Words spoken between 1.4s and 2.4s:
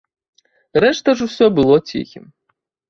было ціхім.